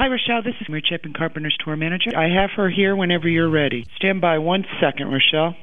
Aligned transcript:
Hi, 0.00 0.06
Rochelle. 0.06 0.40
This 0.42 0.54
is 0.62 0.68
Mary 0.70 0.82
Chapin 0.82 1.12
Carpenter's 1.12 1.54
tour 1.62 1.76
manager. 1.76 2.16
I 2.16 2.30
have 2.30 2.48
her 2.56 2.70
here 2.70 2.96
whenever 2.96 3.28
you're 3.28 3.50
ready. 3.50 3.84
Stand 3.96 4.22
by 4.22 4.38
one 4.38 4.64
second, 4.80 5.08
Rochelle. 5.08 5.54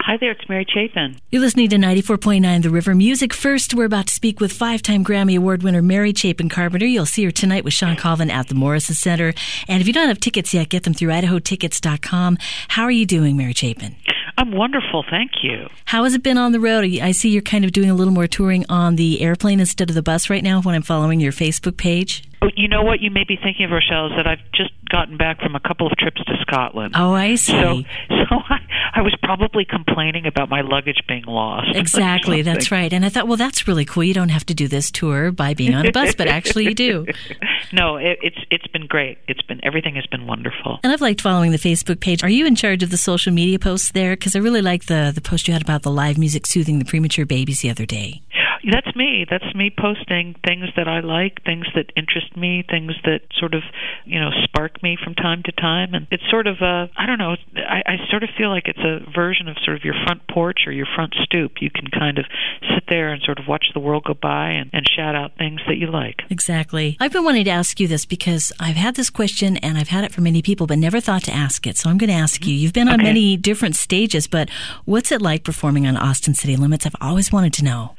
Hi 0.00 0.16
there, 0.16 0.32
it's 0.32 0.48
Mary 0.48 0.66
Chapin. 0.68 1.16
You're 1.30 1.42
listening 1.42 1.68
to 1.68 1.76
94.9 1.76 2.62
The 2.64 2.68
River 2.70 2.96
Music. 2.96 3.32
First, 3.32 3.74
we're 3.74 3.84
about 3.84 4.08
to 4.08 4.12
speak 4.12 4.40
with 4.40 4.52
five 4.52 4.82
time 4.82 5.04
Grammy 5.04 5.38
Award 5.38 5.62
winner 5.62 5.82
Mary 5.82 6.12
Chapin 6.12 6.48
Carpenter. 6.48 6.84
You'll 6.84 7.06
see 7.06 7.22
her 7.26 7.30
tonight 7.30 7.62
with 7.62 7.74
Shawn 7.74 7.94
Colvin 7.94 8.28
at 8.28 8.48
the 8.48 8.56
Morrison 8.56 8.96
Center. 8.96 9.32
And 9.68 9.80
if 9.80 9.86
you 9.86 9.92
don't 9.92 10.08
have 10.08 10.18
tickets 10.18 10.52
yet, 10.52 10.68
get 10.68 10.82
them 10.82 10.94
through 10.94 11.10
idahotickets.com. 11.10 12.38
How 12.66 12.82
are 12.82 12.90
you 12.90 13.06
doing, 13.06 13.36
Mary 13.36 13.52
Chapin? 13.52 13.94
I'm 14.36 14.50
wonderful, 14.50 15.04
thank 15.08 15.44
you. 15.44 15.68
How 15.84 16.02
has 16.02 16.14
it 16.14 16.24
been 16.24 16.38
on 16.38 16.50
the 16.50 16.60
road? 16.60 16.84
I 16.84 17.12
see 17.12 17.30
you're 17.30 17.42
kind 17.42 17.64
of 17.64 17.70
doing 17.70 17.88
a 17.88 17.94
little 17.94 18.12
more 18.12 18.26
touring 18.26 18.66
on 18.68 18.96
the 18.96 19.20
airplane 19.20 19.60
instead 19.60 19.90
of 19.90 19.94
the 19.94 20.02
bus 20.02 20.28
right 20.28 20.42
now 20.42 20.60
when 20.60 20.74
I'm 20.74 20.82
following 20.82 21.20
your 21.20 21.32
Facebook 21.32 21.76
page. 21.76 22.27
You 22.58 22.66
know 22.66 22.82
what 22.82 23.00
you 23.00 23.12
may 23.12 23.22
be 23.22 23.38
thinking 23.40 23.66
of, 23.66 23.70
Rochelle, 23.70 24.06
is 24.06 24.12
that 24.16 24.26
I've 24.26 24.42
just 24.52 24.72
gotten 24.90 25.16
back 25.16 25.40
from 25.40 25.54
a 25.54 25.60
couple 25.60 25.86
of 25.86 25.96
trips 25.96 26.20
to 26.24 26.32
Scotland. 26.40 26.94
Oh, 26.96 27.12
I 27.12 27.36
see. 27.36 27.52
So, 27.52 27.82
so 28.08 28.36
I, 28.50 28.58
I 28.94 29.02
was 29.02 29.14
probably 29.22 29.64
complaining 29.64 30.26
about 30.26 30.48
my 30.48 30.62
luggage 30.62 31.00
being 31.06 31.22
lost. 31.24 31.68
Exactly, 31.78 32.42
that's 32.42 32.70
right. 32.70 32.92
And 32.92 33.04
I 33.04 33.08
thought, 33.08 33.28
well, 33.28 33.36
that's 33.36 33.68
really 33.68 33.84
cool. 33.84 34.02
You 34.02 34.12
don't 34.12 34.28
have 34.30 34.44
to 34.46 34.54
do 34.54 34.68
this 34.68 34.90
tour 34.90 35.30
by 35.30 35.54
being 35.54 35.74
on 35.74 35.86
a 35.86 35.92
bus, 35.92 36.14
but 36.14 36.26
actually 36.26 36.64
you 36.64 36.74
do. 36.74 37.06
no, 37.72 37.96
it, 37.96 38.18
it's 38.22 38.38
it's 38.50 38.66
been 38.68 38.86
great. 38.86 39.18
It's 39.28 39.40
been 39.42 39.64
everything 39.64 39.94
has 39.94 40.06
been 40.06 40.26
wonderful. 40.26 40.80
And 40.82 40.92
I've 40.92 41.00
liked 41.00 41.20
following 41.20 41.52
the 41.52 41.58
Facebook 41.58 42.00
page. 42.00 42.22
Are 42.22 42.28
you 42.28 42.46
in 42.46 42.56
charge 42.56 42.82
of 42.82 42.90
the 42.90 42.96
social 42.96 43.32
media 43.32 43.58
posts 43.58 43.92
there? 43.92 44.16
Because 44.16 44.34
I 44.36 44.40
really 44.40 44.62
like 44.62 44.86
the 44.86 45.12
the 45.14 45.20
post 45.20 45.46
you 45.46 45.52
had 45.52 45.62
about 45.62 45.82
the 45.82 45.90
live 45.90 46.18
music 46.18 46.46
soothing 46.46 46.78
the 46.78 46.84
premature 46.84 47.26
babies 47.26 47.60
the 47.60 47.70
other 47.70 47.86
day. 47.86 48.22
That's 48.70 48.94
me. 48.94 49.24
That's 49.28 49.54
me 49.54 49.70
posting 49.76 50.34
things 50.46 50.66
that 50.76 50.86
I 50.88 51.00
like, 51.00 51.42
things 51.44 51.66
that 51.74 51.92
interest 51.96 52.36
me, 52.36 52.64
things 52.68 52.92
that 53.04 53.20
sort 53.38 53.54
of, 53.54 53.62
you 54.04 54.20
know, 54.20 54.30
spark 54.44 54.82
me 54.82 54.96
from 55.02 55.14
time 55.14 55.42
to 55.44 55.52
time. 55.52 55.94
And 55.94 56.06
it's 56.10 56.22
sort 56.30 56.46
of 56.46 56.56
a, 56.60 56.90
I 56.96 57.06
don't 57.06 57.18
know, 57.18 57.36
I, 57.56 57.82
I 57.86 57.96
sort 58.10 58.22
of 58.22 58.30
feel 58.36 58.50
like 58.50 58.68
it's 58.68 58.78
a 58.78 59.10
version 59.10 59.48
of 59.48 59.56
sort 59.64 59.76
of 59.76 59.84
your 59.84 59.94
front 60.04 60.26
porch 60.28 60.60
or 60.66 60.72
your 60.72 60.86
front 60.94 61.14
stoop. 61.22 61.60
You 61.60 61.70
can 61.70 61.86
kind 61.88 62.18
of 62.18 62.26
sit 62.74 62.84
there 62.88 63.08
and 63.12 63.22
sort 63.22 63.38
of 63.38 63.46
watch 63.48 63.66
the 63.74 63.80
world 63.80 64.04
go 64.04 64.14
by 64.14 64.50
and, 64.50 64.70
and 64.72 64.86
shout 64.88 65.14
out 65.14 65.32
things 65.38 65.60
that 65.66 65.76
you 65.76 65.90
like. 65.90 66.22
Exactly. 66.30 66.96
I've 67.00 67.12
been 67.12 67.24
wanting 67.24 67.44
to 67.44 67.50
ask 67.50 67.80
you 67.80 67.88
this 67.88 68.04
because 68.04 68.52
I've 68.60 68.76
had 68.76 68.94
this 68.96 69.10
question 69.10 69.56
and 69.58 69.78
I've 69.78 69.88
had 69.88 70.04
it 70.04 70.12
from 70.12 70.24
many 70.24 70.42
people, 70.42 70.66
but 70.66 70.78
never 70.78 71.00
thought 71.00 71.22
to 71.24 71.32
ask 71.32 71.66
it. 71.66 71.76
So 71.78 71.88
I'm 71.88 71.98
going 71.98 72.10
to 72.10 72.16
ask 72.16 72.46
you. 72.46 72.54
You've 72.54 72.72
been 72.72 72.88
on 72.88 72.98
Okay. 72.98 73.04
many 73.04 73.36
different 73.36 73.76
stages, 73.76 74.26
but 74.26 74.50
what's 74.84 75.12
it 75.12 75.22
like 75.22 75.44
performing 75.44 75.86
on 75.86 75.96
Austin 75.96 76.34
City 76.34 76.56
Limits? 76.56 76.84
I've 76.84 76.96
always 77.00 77.32
wanted 77.32 77.52
to 77.54 77.64
know. 77.64 77.94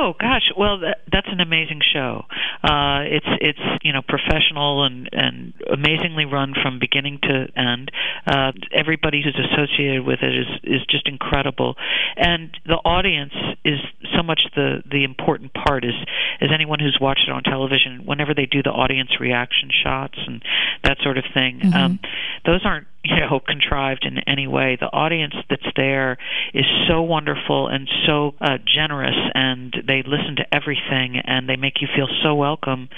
Oh 0.00 0.14
gosh, 0.18 0.50
well 0.56 0.78
that, 0.80 1.02
that's 1.12 1.26
an 1.30 1.40
amazing 1.40 1.80
show. 1.92 2.24
Uh, 2.64 3.04
it's 3.04 3.26
it's 3.38 3.60
you 3.82 3.92
know 3.92 4.00
professional 4.00 4.84
and 4.84 5.10
and 5.12 5.52
amazingly 5.70 6.24
run 6.24 6.54
from 6.54 6.78
beginning 6.78 7.18
to 7.22 7.48
end. 7.54 7.90
Uh, 8.26 8.52
everybody 8.72 9.22
who's 9.22 9.36
associated 9.36 10.06
with 10.06 10.20
it 10.22 10.34
is 10.34 10.46
is 10.64 10.86
just 10.88 11.06
incredible, 11.06 11.74
and 12.16 12.56
the 12.64 12.76
audience 12.76 13.34
is 13.62 13.78
so 14.16 14.22
much 14.22 14.40
the 14.56 14.82
the 14.90 15.04
important 15.04 15.52
part. 15.52 15.84
Is 15.84 15.92
as 16.40 16.48
anyone 16.50 16.78
who's 16.80 16.96
watched 16.98 17.28
it 17.28 17.32
on 17.32 17.42
television, 17.42 18.06
whenever 18.06 18.32
they 18.32 18.46
do 18.46 18.62
the 18.62 18.70
audience 18.70 19.20
reaction 19.20 19.68
shots 19.84 20.16
and 20.26 20.42
that 20.82 20.96
sort 21.02 21.18
of 21.18 21.24
thing, 21.34 21.60
um, 21.74 22.00
those 22.46 22.64
aren't 22.64 22.86
you 23.04 23.16
know 23.16 23.40
contrived 23.40 24.04
in 24.04 24.18
any 24.26 24.46
way. 24.46 24.76
The 24.78 24.86
audience 24.86 25.34
that's 25.48 25.66
there 25.76 26.18
is 26.52 26.64
so 26.88 27.02
wonderful 27.02 27.68
and 27.68 27.88
so 28.06 28.34
uh, 28.40 28.58
generous, 28.66 29.16
and 29.34 29.74
they 29.86 30.02
listen 30.06 30.36
to 30.36 30.54
everything, 30.54 31.20
and 31.24 31.48
they 31.48 31.56
make 31.56 31.80
you 31.80 31.88
feel 31.94 32.08
so 32.22 32.34
welcome. 32.34 32.88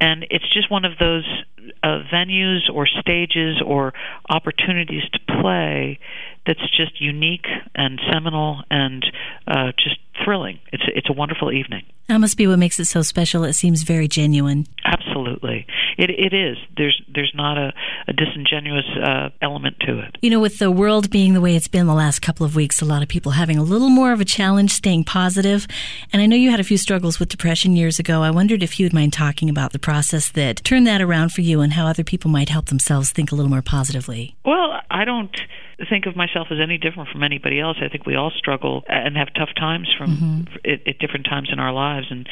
And 0.00 0.26
it's 0.30 0.48
just 0.52 0.70
one 0.70 0.84
of 0.84 0.92
those 0.98 1.24
uh, 1.82 2.00
venues 2.12 2.70
or 2.72 2.86
stages 2.86 3.62
or 3.64 3.92
opportunities 4.28 5.02
to 5.12 5.18
play 5.40 5.98
that's 6.46 6.60
just 6.76 7.00
unique 7.00 7.46
and 7.74 8.00
seminal 8.10 8.62
and 8.70 9.04
uh, 9.46 9.72
just 9.78 9.96
thrilling. 10.24 10.58
It's 10.72 10.82
a, 10.84 10.96
it's 10.96 11.10
a 11.10 11.12
wonderful 11.12 11.52
evening. 11.52 11.84
That 12.08 12.18
must 12.18 12.36
be 12.36 12.46
what 12.46 12.58
makes 12.58 12.80
it 12.80 12.86
so 12.86 13.02
special. 13.02 13.44
It 13.44 13.52
seems 13.52 13.82
very 13.82 14.08
genuine. 14.08 14.66
Absolutely, 14.84 15.59
it 16.00 16.10
it 16.10 16.32
is. 16.32 16.56
There's 16.76 17.00
there's 17.14 17.32
not 17.34 17.58
a, 17.58 17.72
a 18.08 18.12
disingenuous 18.12 18.86
uh, 18.96 19.28
element 19.42 19.76
to 19.80 19.98
it. 20.00 20.16
You 20.22 20.30
know, 20.30 20.40
with 20.40 20.58
the 20.58 20.70
world 20.70 21.10
being 21.10 21.34
the 21.34 21.40
way 21.40 21.54
it's 21.54 21.68
been 21.68 21.86
the 21.86 21.94
last 21.94 22.20
couple 22.20 22.46
of 22.46 22.56
weeks, 22.56 22.80
a 22.80 22.84
lot 22.86 23.02
of 23.02 23.08
people 23.08 23.32
having 23.32 23.58
a 23.58 23.62
little 23.62 23.90
more 23.90 24.12
of 24.12 24.20
a 24.20 24.24
challenge 24.24 24.72
staying 24.72 25.04
positive. 25.04 25.66
And 26.12 26.22
I 26.22 26.26
know 26.26 26.36
you 26.36 26.50
had 26.50 26.60
a 26.60 26.64
few 26.64 26.78
struggles 26.78 27.20
with 27.20 27.28
depression 27.28 27.76
years 27.76 27.98
ago. 27.98 28.22
I 28.22 28.30
wondered 28.30 28.62
if 28.62 28.80
you 28.80 28.86
would 28.86 28.94
mind 28.94 29.12
talking 29.12 29.50
about 29.50 29.72
the 29.72 29.78
process 29.78 30.30
that 30.30 30.64
turned 30.64 30.86
that 30.86 31.02
around 31.02 31.32
for 31.32 31.42
you 31.42 31.60
and 31.60 31.74
how 31.74 31.86
other 31.86 32.04
people 32.04 32.30
might 32.30 32.48
help 32.48 32.66
themselves 32.66 33.10
think 33.10 33.30
a 33.30 33.34
little 33.34 33.50
more 33.50 33.62
positively. 33.62 34.36
Well, 34.44 34.80
I 34.90 35.04
don't 35.04 35.36
think 35.90 36.06
of 36.06 36.16
myself 36.16 36.48
as 36.50 36.58
any 36.62 36.78
different 36.78 37.10
from 37.10 37.22
anybody 37.22 37.60
else. 37.60 37.76
I 37.84 37.88
think 37.88 38.06
we 38.06 38.14
all 38.14 38.32
struggle 38.34 38.84
and 38.88 39.16
have 39.16 39.28
tough 39.34 39.50
times 39.58 39.92
from 39.98 40.46
at, 40.64 40.86
at 40.86 40.98
different 40.98 41.26
times 41.26 41.50
in 41.52 41.58
our 41.58 41.72
lives, 41.72 42.06
and 42.10 42.28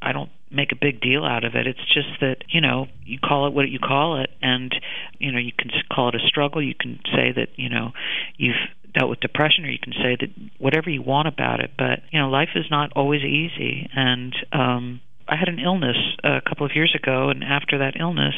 I 0.00 0.12
don't 0.12 0.30
make 0.50 0.72
a 0.72 0.76
big 0.76 1.00
deal 1.00 1.24
out 1.24 1.44
of 1.44 1.54
it. 1.54 1.66
It's 1.66 1.84
just 1.92 2.20
that 2.20 2.44
you 2.48 2.60
know 2.60 2.86
you 3.04 3.18
call 3.18 3.48
it 3.48 3.54
what 3.54 3.68
you 3.68 3.78
call 3.78 4.20
it, 4.20 4.30
and 4.42 4.72
you 5.18 5.32
know 5.32 5.38
you 5.38 5.52
can 5.58 5.70
call 5.92 6.10
it 6.10 6.14
a 6.14 6.26
struggle. 6.26 6.62
You 6.62 6.74
can 6.78 7.00
say 7.06 7.32
that 7.34 7.48
you 7.56 7.68
know 7.68 7.92
you've 8.36 8.56
dealt 8.94 9.10
with 9.10 9.20
depression, 9.20 9.64
or 9.64 9.70
you 9.70 9.78
can 9.82 9.94
say 9.94 10.16
that 10.20 10.30
whatever 10.58 10.90
you 10.90 11.02
want 11.02 11.28
about 11.28 11.60
it. 11.60 11.72
But 11.76 12.00
you 12.12 12.20
know 12.20 12.28
life 12.28 12.50
is 12.54 12.66
not 12.70 12.92
always 12.94 13.22
easy, 13.22 13.88
and 13.94 14.34
um, 14.52 15.00
I 15.28 15.36
had 15.36 15.48
an 15.48 15.58
illness 15.58 15.96
a 16.24 16.40
couple 16.40 16.64
of 16.64 16.72
years 16.74 16.96
ago, 16.96 17.28
and 17.28 17.44
after 17.44 17.78
that 17.78 18.00
illness, 18.00 18.34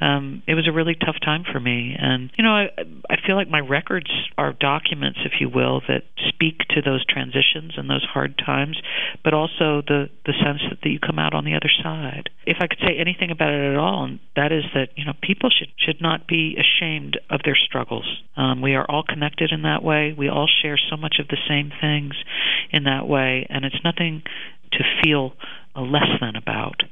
um, 0.00 0.42
it 0.46 0.54
was 0.54 0.68
a 0.68 0.72
really 0.72 0.94
tough 0.94 1.16
time 1.24 1.44
for 1.50 1.58
me. 1.58 1.96
And 1.98 2.30
you 2.36 2.44
know, 2.44 2.50
I, 2.50 2.68
I 3.08 3.16
feel 3.26 3.36
like 3.36 3.48
my 3.48 3.60
records 3.60 4.10
are 4.36 4.52
documents, 4.52 5.20
if 5.24 5.40
you 5.40 5.48
will, 5.48 5.80
that 5.88 6.02
speak 6.28 6.58
to 6.70 6.82
those 6.82 7.04
transitions 7.06 7.74
and 7.76 7.88
those 7.88 8.04
hard 8.04 8.36
times, 8.36 8.76
but 9.24 9.32
also 9.32 9.82
the 9.86 10.10
the 10.26 10.34
sense 10.44 10.60
that, 10.68 10.80
that 10.82 10.90
you 10.90 10.98
come 11.00 11.18
out 11.18 11.34
on 11.34 11.44
the 11.44 11.54
other 11.54 11.70
side. 11.82 12.28
If 12.46 12.58
I 12.60 12.66
could 12.66 12.80
say 12.80 12.96
anything 12.98 13.30
about 13.30 13.52
it 13.52 13.72
at 13.72 13.78
all, 13.78 14.04
and 14.04 14.20
that 14.36 14.52
is 14.52 14.64
that 14.74 14.90
you 14.96 15.04
know 15.04 15.14
people 15.22 15.48
should 15.50 15.72
should 15.78 16.02
not 16.02 16.26
be 16.28 16.56
ashamed 16.60 17.18
of 17.30 17.40
their 17.44 17.56
struggles. 17.56 18.22
Um, 18.36 18.60
we 18.60 18.74
are 18.74 18.84
all 18.88 19.02
connected 19.02 19.52
in 19.52 19.62
that 19.62 19.82
way. 19.82 20.14
We 20.16 20.28
all 20.28 20.48
share 20.62 20.78
so 20.90 20.96
much 20.96 21.16
of 21.18 21.28
the 21.28 21.38
same 21.48 21.72
things 21.80 22.14
in 22.70 22.84
that 22.84 23.08
way, 23.08 23.46
and 23.48 23.64
it's 23.64 23.82
nothing 23.82 24.22
to 24.72 24.84
feel 25.02 25.32
less 25.76 26.08
than 26.20 26.36
about. 26.36 26.82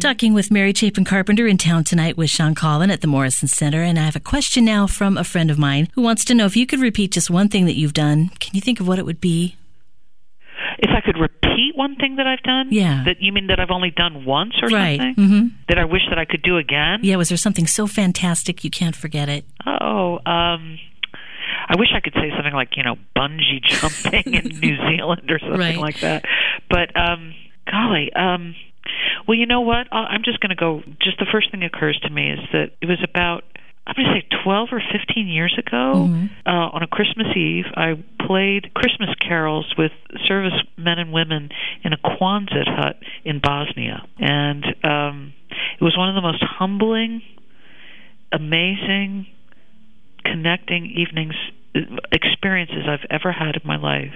Talking 0.00 0.34
with 0.34 0.50
Mary 0.50 0.72
Chapin 0.74 1.04
Carpenter 1.04 1.46
in 1.46 1.56
town 1.56 1.84
tonight 1.84 2.16
with 2.16 2.28
Shawn 2.28 2.56
Colvin 2.56 2.90
at 2.90 3.00
the 3.00 3.06
Morrison 3.06 3.46
Center. 3.46 3.80
And 3.82 3.96
I 3.96 4.02
have 4.02 4.16
a 4.16 4.20
question 4.20 4.64
now 4.64 4.88
from 4.88 5.16
a 5.16 5.22
friend 5.22 5.52
of 5.52 5.58
mine 5.58 5.88
who 5.94 6.02
wants 6.02 6.24
to 6.24 6.34
know 6.34 6.46
if 6.46 6.56
you 6.56 6.66
could 6.66 6.80
repeat 6.80 7.12
just 7.12 7.30
one 7.30 7.48
thing 7.48 7.64
that 7.66 7.76
you've 7.76 7.92
done. 7.92 8.30
Can 8.40 8.54
you 8.54 8.60
think 8.60 8.80
of 8.80 8.88
what 8.88 8.98
it 8.98 9.06
would 9.06 9.20
be? 9.20 9.56
If 10.80 10.90
I 10.90 11.00
could 11.00 11.16
repeat 11.16 11.76
one 11.76 11.94
thing 11.94 12.16
that 12.16 12.26
I've 12.26 12.42
done, 12.42 12.68
Yeah. 12.72 13.04
that 13.06 13.18
you 13.22 13.32
mean 13.32 13.46
that 13.46 13.60
I've 13.60 13.70
only 13.70 13.90
done 13.90 14.24
once 14.24 14.54
or 14.60 14.68
Right. 14.68 14.98
something 15.00 15.14
hmm 15.28 15.46
that 15.68 15.78
I 15.78 15.84
wish 15.84 16.02
that 16.08 16.18
I 16.18 16.24
could 16.24 16.42
do 16.42 16.56
again. 16.58 17.00
Yeah, 17.02 17.14
was 17.16 17.28
there 17.28 17.38
something 17.38 17.66
so 17.68 17.86
fantastic 17.86 18.64
you 18.64 18.70
can't 18.70 18.96
forget 18.96 19.28
it? 19.28 19.44
Oh, 19.64 20.18
um, 20.26 20.78
I 21.74 21.76
wish 21.76 21.88
I 21.92 21.98
could 22.00 22.14
say 22.14 22.30
something 22.36 22.52
like 22.54 22.76
you 22.76 22.84
know 22.84 22.94
bungee 23.16 23.60
jumping 23.62 24.34
in 24.34 24.60
New 24.60 24.76
Zealand 24.88 25.28
or 25.30 25.38
something 25.40 25.58
Right. 25.58 25.76
like 25.76 26.00
that. 26.00 26.24
But 26.70 26.94
um, 26.96 27.34
golly, 27.70 28.12
um, 28.14 28.54
well, 29.26 29.36
you 29.36 29.46
know 29.46 29.62
what? 29.62 29.92
I'm 29.92 30.22
just 30.24 30.38
going 30.40 30.50
to 30.50 30.56
go. 30.56 30.82
Just 31.02 31.18
the 31.18 31.26
first 31.32 31.50
thing 31.50 31.60
that 31.60 31.74
occurs 31.74 31.98
to 32.04 32.10
me 32.10 32.30
is 32.30 32.38
that 32.52 32.70
it 32.80 32.86
was 32.86 33.02
about. 33.02 33.42
I'm 33.86 33.92
going 33.96 34.06
to 34.14 34.20
say 34.20 34.42
12 34.42 34.68
or 34.72 34.80
15 34.92 35.28
years 35.28 35.54
ago, 35.58 36.08
uh, 36.46 36.50
on 36.50 36.82
a 36.82 36.86
Christmas 36.86 37.26
Eve, 37.36 37.66
I 37.76 38.02
played 38.26 38.72
Christmas 38.72 39.10
carols 39.20 39.74
with 39.76 39.92
servicemen 40.26 40.98
and 40.98 41.12
women 41.12 41.50
in 41.82 41.92
a 41.92 41.98
Quonset 41.98 42.66
hut 42.66 42.96
in 43.26 43.40
Bosnia. 43.40 44.08
And 44.18 44.64
um, 44.84 45.34
it 45.78 45.84
was 45.84 45.98
one 45.98 46.08
of 46.08 46.14
the 46.14 46.22
most 46.22 46.42
humbling, 46.42 47.20
amazing, 48.32 49.26
connecting 50.24 50.86
evenings 50.86 51.34
experiences 52.12 52.84
I've 52.88 53.06
ever 53.10 53.32
had 53.32 53.56
in 53.56 53.62
my 53.64 53.76
life. 53.76 54.14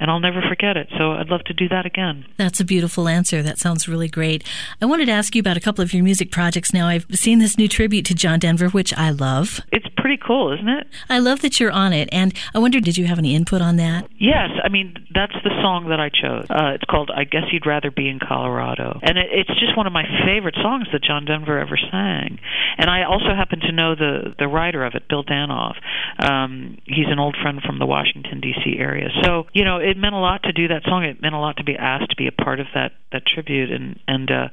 And 0.00 0.10
I'll 0.10 0.20
never 0.20 0.42
forget 0.42 0.76
it. 0.76 0.88
So 0.98 1.12
I'd 1.12 1.28
love 1.28 1.44
to 1.44 1.54
do 1.54 1.68
that 1.68 1.86
again. 1.86 2.24
That's 2.36 2.58
a 2.58 2.64
beautiful 2.64 3.06
answer. 3.06 3.40
That 3.40 3.58
sounds 3.58 3.86
really 3.86 4.08
great. 4.08 4.42
I 4.80 4.86
wanted 4.86 5.06
to 5.06 5.12
ask 5.12 5.36
you 5.36 5.40
about 5.40 5.56
a 5.56 5.60
couple 5.60 5.82
of 5.84 5.94
your 5.94 6.02
music 6.02 6.32
projects 6.32 6.74
now. 6.74 6.88
I've 6.88 7.06
seen 7.12 7.38
this 7.38 7.56
new 7.56 7.68
tribute 7.68 8.04
to 8.06 8.14
John 8.14 8.40
Denver, 8.40 8.68
which 8.68 8.92
I 8.94 9.10
love. 9.10 9.60
It's 9.70 9.86
pretty 10.02 10.18
cool, 10.18 10.52
isn't 10.52 10.68
it? 10.68 10.88
I 11.08 11.20
love 11.20 11.40
that 11.42 11.60
you're 11.60 11.70
on 11.70 11.92
it. 11.92 12.08
And 12.10 12.34
I 12.54 12.58
wonder, 12.58 12.80
did 12.80 12.98
you 12.98 13.06
have 13.06 13.20
any 13.20 13.36
input 13.36 13.62
on 13.62 13.76
that? 13.76 14.08
Yes, 14.18 14.50
I 14.62 14.68
mean 14.68 14.94
that's 15.14 15.32
the 15.44 15.50
song 15.62 15.88
that 15.90 16.00
I 16.00 16.10
chose. 16.10 16.46
Uh, 16.50 16.74
it's 16.74 16.84
called 16.84 17.10
"I 17.14 17.24
Guess 17.24 17.44
You'd 17.52 17.66
Rather 17.66 17.90
Be 17.90 18.08
in 18.08 18.18
Colorado," 18.18 18.98
and 19.02 19.16
it, 19.16 19.28
it's 19.30 19.60
just 19.60 19.76
one 19.76 19.86
of 19.86 19.92
my 19.92 20.04
favorite 20.26 20.56
songs 20.56 20.88
that 20.92 21.02
John 21.02 21.24
Denver 21.24 21.58
ever 21.58 21.78
sang. 21.90 22.38
And 22.78 22.90
I 22.90 23.04
also 23.04 23.34
happen 23.34 23.60
to 23.60 23.72
know 23.72 23.94
the 23.94 24.34
the 24.38 24.48
writer 24.48 24.84
of 24.84 24.94
it, 24.94 25.08
Bill 25.08 25.24
Danoff. 25.24 25.76
Um, 26.18 26.78
he's 26.84 27.06
an 27.08 27.20
old 27.20 27.36
friend 27.40 27.60
from 27.62 27.78
the 27.78 27.86
Washington 27.86 28.40
D.C. 28.40 28.76
area, 28.78 29.08
so 29.22 29.46
you 29.52 29.64
know 29.64 29.78
it 29.78 29.96
meant 29.96 30.14
a 30.14 30.18
lot 30.18 30.42
to 30.44 30.52
do 30.52 30.68
that 30.68 30.82
song. 30.84 31.04
It 31.04 31.22
meant 31.22 31.34
a 31.34 31.38
lot 31.38 31.58
to 31.58 31.64
be 31.64 31.76
asked 31.76 32.10
to 32.10 32.16
be 32.16 32.26
a 32.26 32.32
part 32.32 32.58
of 32.58 32.66
that 32.74 32.92
that 33.12 33.22
tribute, 33.24 33.70
and 33.70 34.00
and 34.08 34.30
uh, 34.30 34.48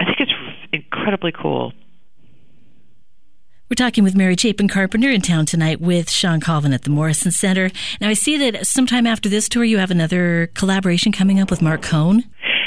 I 0.00 0.04
think 0.04 0.20
it's 0.20 0.32
incredibly 0.72 1.32
cool. 1.32 1.72
We're 3.72 3.76
talking 3.76 4.04
with 4.04 4.14
Mary 4.14 4.36
Chapin 4.36 4.68
Carpenter 4.68 5.08
in 5.08 5.22
town 5.22 5.46
tonight 5.46 5.80
with 5.80 6.10
Shawn 6.10 6.40
Colvin 6.40 6.74
at 6.74 6.82
the 6.82 6.90
Morrison 6.90 7.30
Center. 7.30 7.70
Now, 8.02 8.10
I 8.10 8.12
see 8.12 8.36
that 8.36 8.66
sometime 8.66 9.06
after 9.06 9.30
this 9.30 9.48
tour, 9.48 9.64
you 9.64 9.78
have 9.78 9.90
another 9.90 10.50
collaboration 10.52 11.10
coming 11.10 11.40
up 11.40 11.50
with 11.50 11.62
Marc 11.62 11.80
Cohn. 11.80 12.24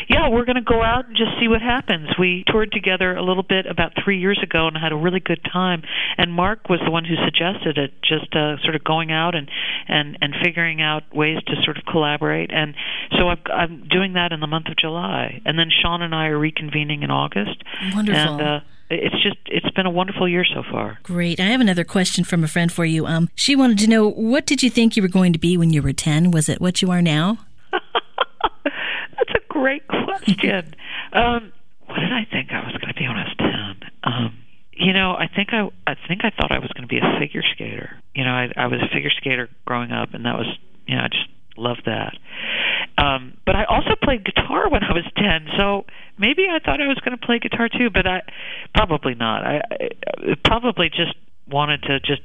Yeah, 0.09 0.29
we're 0.29 0.45
going 0.45 0.55
to 0.55 0.63
go 0.63 0.81
out 0.81 1.07
and 1.07 1.15
just 1.15 1.29
see 1.39 1.47
what 1.47 1.61
happens. 1.61 2.09
We 2.17 2.43
toured 2.47 2.71
together 2.71 3.15
a 3.15 3.21
little 3.21 3.43
bit 3.43 3.67
about 3.67 3.91
three 4.03 4.19
years 4.19 4.39
ago 4.41 4.65
and 4.65 4.75
had 4.75 4.91
a 4.91 4.95
really 4.95 5.19
good 5.19 5.41
time. 5.43 5.83
And 6.17 6.33
Marc 6.33 6.69
was 6.69 6.79
the 6.83 6.89
one 6.89 7.05
who 7.05 7.13
suggested 7.23 7.77
it, 7.77 7.91
just 8.01 8.35
uh, 8.35 8.57
sort 8.63 8.73
of 8.73 8.83
going 8.83 9.11
out 9.11 9.35
and 9.35 9.47
and 9.87 10.17
and 10.21 10.33
figuring 10.43 10.81
out 10.81 11.03
ways 11.13 11.37
to 11.45 11.53
sort 11.63 11.77
of 11.77 11.85
collaborate. 11.85 12.49
And 12.51 12.73
so 13.11 13.29
I've, 13.29 13.45
I'm 13.53 13.87
doing 13.87 14.13
that 14.13 14.31
in 14.31 14.39
the 14.39 14.47
month 14.47 14.69
of 14.69 14.75
July, 14.75 15.39
and 15.45 15.59
then 15.59 15.69
Shawn 15.69 16.01
and 16.01 16.15
I 16.15 16.27
are 16.27 16.39
reconvening 16.39 17.03
in 17.03 17.11
August. 17.11 17.63
Wonderful. 17.93 18.39
And, 18.39 18.41
uh, 18.41 18.59
it's 18.89 19.21
just 19.23 19.37
it's 19.47 19.69
been 19.71 19.85
a 19.85 19.91
wonderful 19.91 20.27
year 20.27 20.45
so 20.45 20.63
far. 20.69 20.99
Great. 21.03 21.39
I 21.39 21.45
have 21.45 21.61
another 21.61 21.83
question 21.83 22.23
from 22.23 22.43
a 22.43 22.47
friend 22.47 22.71
for 22.71 22.85
you. 22.85 23.05
Um, 23.05 23.29
she 23.35 23.55
wanted 23.55 23.79
to 23.79 23.87
know 23.87 24.09
what 24.09 24.45
did 24.45 24.61
you 24.61 24.69
think 24.69 24.95
you 24.95 25.01
were 25.01 25.09
going 25.09 25.33
to 25.33 25.39
be 25.39 25.57
when 25.57 25.71
you 25.71 25.81
were 25.81 25.93
ten? 25.93 26.31
Was 26.31 26.49
it 26.49 26.61
what 26.61 26.81
you 26.81 26.91
are 26.91 27.01
now? 27.01 27.39
That's 27.71 29.31
a 29.35 29.47
great 29.49 29.87
question. 29.87 30.75
um, 31.13 31.51
what 31.87 31.99
did 31.99 32.11
I 32.11 32.27
think 32.31 32.51
I 32.51 32.65
was 32.65 32.75
going 32.77 32.93
to 32.93 32.99
be 32.99 33.07
when 33.07 33.17
I 33.17 33.23
was 33.23 33.35
ten? 33.37 33.89
Um, 34.03 34.37
you 34.73 34.93
know, 34.93 35.13
I 35.13 35.27
think 35.33 35.49
I 35.51 35.69
I 35.87 35.95
think 36.07 36.21
I 36.23 36.29
thought 36.29 36.51
I 36.51 36.59
was 36.59 36.71
going 36.73 36.83
to 36.83 36.87
be 36.87 36.99
a 36.99 37.19
figure 37.19 37.43
skater. 37.53 37.97
You 38.13 38.23
know, 38.23 38.31
I, 38.31 38.51
I 38.55 38.67
was 38.67 38.81
a 38.81 38.93
figure 38.93 39.11
skater 39.17 39.49
growing 39.65 39.91
up, 39.91 40.13
and 40.13 40.25
that 40.25 40.35
was 40.35 40.47
you 40.85 40.95
know 40.95 41.01
I 41.01 41.07
just 41.07 41.27
loved 41.57 41.83
that. 41.85 42.17
Um, 42.97 43.37
but 43.45 43.55
I 43.55 43.65
also 43.65 43.95
played 44.01 44.23
guitar 44.23 44.69
when 44.69 44.83
I 44.83 44.93
was 44.93 45.03
ten, 45.17 45.47
so 45.57 45.85
maybe 46.17 46.47
I 46.49 46.59
thought 46.59 46.81
I 46.81 46.87
was 46.87 46.97
going 47.03 47.17
to 47.17 47.25
play 47.25 47.39
guitar 47.39 47.67
too, 47.69 47.89
but 47.89 48.07
I 48.07 48.21
probably 48.73 49.15
not. 49.15 49.43
I, 49.45 49.61
I 49.71 50.35
probably 50.43 50.89
just 50.89 51.15
wanted 51.47 51.83
to 51.83 51.99
just 51.99 52.21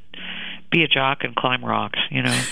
be 0.71 0.85
a 0.85 0.89
jock 0.89 1.25
and 1.25 1.35
climb 1.35 1.65
rocks. 1.65 1.99
You 2.11 2.23
know, 2.23 2.31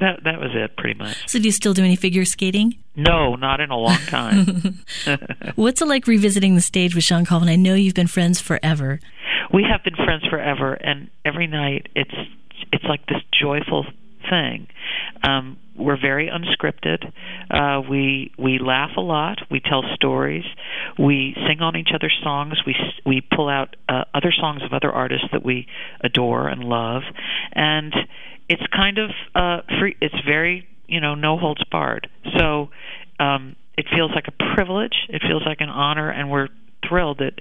that 0.00 0.20
that 0.24 0.40
was 0.40 0.50
it 0.54 0.76
pretty 0.76 0.98
much. 0.98 1.28
So, 1.28 1.38
do 1.38 1.44
you 1.44 1.52
still 1.52 1.74
do 1.74 1.84
any 1.84 1.96
figure 1.96 2.24
skating? 2.24 2.74
No, 2.96 3.34
not 3.34 3.60
in 3.60 3.70
a 3.70 3.76
long 3.76 3.98
time. 4.06 4.80
What's 5.54 5.82
it 5.82 5.88
like 5.88 6.06
revisiting 6.06 6.54
the 6.54 6.60
stage 6.60 6.94
with 6.94 7.04
Shawn 7.04 7.24
Colvin? 7.24 7.48
I 7.48 7.56
know 7.56 7.74
you've 7.74 7.94
been 7.94 8.06
friends 8.06 8.40
forever. 8.40 9.00
We 9.52 9.64
have 9.70 9.84
been 9.84 9.96
friends 9.96 10.24
forever, 10.28 10.74
and 10.74 11.10
every 11.24 11.46
night 11.46 11.88
it's 11.94 12.14
it's 12.72 12.84
like 12.84 13.06
this 13.06 13.22
joyful 13.38 13.84
thing. 14.30 14.68
Um, 15.22 15.58
we're 15.76 16.00
very 16.00 16.28
unscripted. 16.28 17.12
Uh, 17.50 17.82
we 17.88 18.32
we 18.38 18.58
laugh 18.58 18.90
a 18.96 19.00
lot. 19.00 19.38
We 19.50 19.60
tell 19.60 19.82
stories. 19.94 20.44
We 20.98 21.34
sing 21.46 21.60
on 21.60 21.76
each 21.76 21.90
other's 21.94 22.18
songs. 22.22 22.54
We 22.66 22.74
we 23.04 23.20
pull 23.20 23.48
out 23.48 23.76
uh, 23.88 24.04
other 24.14 24.32
songs 24.32 24.62
of 24.62 24.72
other 24.72 24.90
artists 24.90 25.26
that 25.32 25.44
we 25.44 25.66
adore 26.00 26.48
and 26.48 26.64
love, 26.64 27.02
and 27.52 27.94
it's 28.48 28.66
kind 28.74 28.98
of 28.98 29.10
uh, 29.34 29.62
free. 29.78 29.96
It's 30.00 30.20
very 30.26 30.66
you 30.86 31.00
know 31.00 31.14
no 31.14 31.38
holds 31.38 31.62
barred. 31.64 32.08
So 32.36 32.70
um, 33.18 33.56
it 33.76 33.86
feels 33.94 34.10
like 34.14 34.28
a 34.28 34.54
privilege. 34.54 34.94
It 35.08 35.22
feels 35.22 35.42
like 35.46 35.60
an 35.60 35.70
honor, 35.70 36.10
and 36.10 36.30
we're 36.30 36.48
thrilled 36.86 37.18
that 37.18 37.34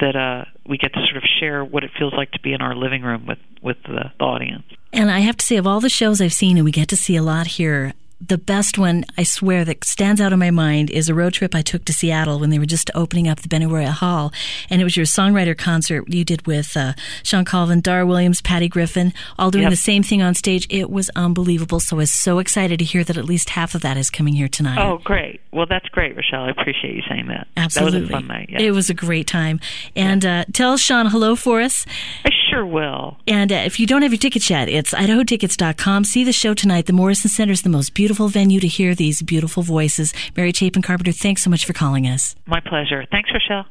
that 0.00 0.16
uh, 0.16 0.44
we 0.66 0.78
get 0.78 0.92
to 0.92 1.00
sort 1.06 1.16
of 1.16 1.24
share 1.40 1.64
what 1.64 1.82
it 1.84 1.90
feels 1.98 2.12
like 2.12 2.30
to 2.32 2.40
be 2.40 2.52
in 2.52 2.62
our 2.62 2.74
living 2.74 3.02
room 3.02 3.26
with 3.26 3.38
with 3.62 3.76
the, 3.84 4.12
the 4.18 4.24
audience. 4.24 4.64
And 4.92 5.10
I 5.10 5.20
have 5.20 5.36
to 5.36 5.44
say, 5.44 5.56
of 5.56 5.66
all 5.66 5.80
the 5.80 5.88
shows 5.88 6.20
I've 6.20 6.32
seen, 6.32 6.56
and 6.56 6.64
we 6.64 6.72
get 6.72 6.88
to 6.88 6.96
see 6.96 7.16
a 7.16 7.22
lot 7.22 7.46
here, 7.46 7.92
the 8.20 8.38
best 8.38 8.78
one, 8.78 9.04
I 9.16 9.22
swear, 9.22 9.64
that 9.64 9.84
stands 9.84 10.20
out 10.20 10.32
in 10.32 10.38
my 10.38 10.50
mind 10.50 10.90
is 10.90 11.08
a 11.08 11.14
road 11.14 11.34
trip 11.34 11.54
I 11.54 11.62
took 11.62 11.84
to 11.84 11.92
Seattle 11.92 12.40
when 12.40 12.50
they 12.50 12.58
were 12.58 12.66
just 12.66 12.90
opening 12.94 13.28
up 13.28 13.40
the 13.40 13.48
Benaroya 13.48 13.88
Hall. 13.90 14.32
And 14.68 14.80
it 14.80 14.84
was 14.84 14.96
your 14.96 15.06
songwriter 15.06 15.56
concert 15.56 16.04
you 16.12 16.24
did 16.24 16.46
with 16.46 16.76
uh, 16.76 16.94
Shawn 17.22 17.44
Colvin, 17.44 17.80
Dar 17.80 18.04
Williams, 18.04 18.40
Patty 18.42 18.68
Griffin, 18.68 19.12
all 19.38 19.50
doing 19.50 19.62
Yep. 19.62 19.70
the 19.70 19.76
same 19.76 20.02
thing 20.02 20.20
on 20.20 20.34
stage. 20.34 20.66
It 20.68 20.90
was 20.90 21.10
unbelievable. 21.14 21.78
So 21.80 21.96
I 21.96 21.98
was 21.98 22.10
so 22.10 22.38
excited 22.38 22.78
to 22.80 22.84
hear 22.84 23.04
that 23.04 23.16
at 23.16 23.24
least 23.24 23.50
half 23.50 23.74
of 23.74 23.82
that 23.82 23.96
is 23.96 24.10
coming 24.10 24.34
here 24.34 24.48
tonight. 24.48 24.78
Oh, 24.78 24.98
great! 25.04 25.40
Well, 25.52 25.66
that's 25.66 25.88
great, 25.88 26.16
Rochelle. 26.16 26.42
I 26.44 26.50
appreciate 26.50 26.94
you 26.96 27.02
saying 27.08 27.28
that. 27.28 27.46
Absolutely. 27.56 28.00
that 28.00 28.02
was 28.02 28.10
a 28.10 28.12
fun 28.14 28.26
night. 28.26 28.48
Yeah. 28.50 28.60
It 28.60 28.70
was 28.72 28.90
a 28.90 28.94
great 28.94 29.26
time. 29.26 29.60
And 29.94 30.24
uh, 30.26 30.44
tell 30.52 30.76
Shawn 30.76 31.06
hello 31.06 31.36
for 31.36 31.60
us. 31.60 31.86
I 32.24 32.30
sure 32.50 32.66
will. 32.66 33.16
And 33.26 33.52
uh, 33.52 33.56
if 33.56 33.78
you 33.78 33.86
don't 33.86 34.02
have 34.02 34.12
your 34.12 34.18
tickets 34.18 34.50
yet, 34.50 34.68
it's 34.68 34.92
idahotickets.com. 34.92 36.04
See 36.04 36.24
the 36.24 36.32
show 36.32 36.54
tonight. 36.54 36.86
The 36.86 36.92
Morrison 36.92 37.30
Center 37.30 37.52
is 37.52 37.62
the 37.62 37.68
most 37.68 37.94
beautiful 37.94 38.28
venue 38.28 38.60
to 38.60 38.68
hear 38.68 38.94
these 38.94 39.22
beautiful 39.22 39.62
voices. 39.62 40.12
Mary 40.36 40.52
Chapin 40.52 40.82
Carpenter, 40.82 41.12
thanks 41.12 41.42
so 41.42 41.50
much 41.50 41.64
for 41.64 41.72
calling 41.72 42.06
us. 42.06 42.34
My 42.46 42.60
pleasure. 42.60 43.04
Thanks, 43.10 43.30
Rochelle. 43.32 43.68